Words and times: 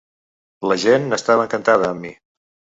La 0.71 0.77
gent 0.85 1.05
n’estava 1.13 1.45
encantada, 1.47 1.93
amb 1.95 2.05
mi. 2.09 2.19